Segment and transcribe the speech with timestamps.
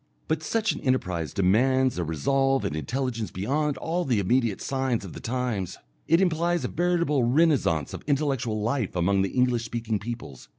[0.27, 5.13] But such an enterprise demands a resolve and intelligence beyond all the immediate signs of
[5.13, 5.77] the times;
[6.07, 10.49] it implies a veritable renascence of intellectual life among the English speaking peoples.